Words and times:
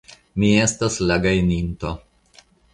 Mi 0.43 0.49
estas 0.61 0.97
la 1.11 1.19
gajninto. 1.27 1.95